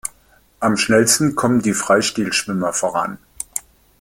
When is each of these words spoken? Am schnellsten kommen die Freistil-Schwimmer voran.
Am 0.59 0.77
schnellsten 0.77 1.35
kommen 1.35 1.61
die 1.61 1.75
Freistil-Schwimmer 1.75 2.73
voran. 2.73 3.19